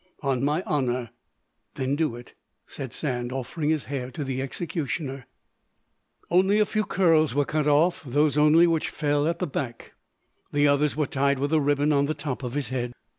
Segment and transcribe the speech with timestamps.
[0.23, 1.11] "On my honour."
[1.75, 2.33] "Then do it,"
[2.65, 5.27] said Sand, offering his hair to the executioner.
[6.31, 9.93] Only a few curls were cut off, those only which fell at the back,
[10.51, 12.93] the others were tied with a ribbon on the top of the head.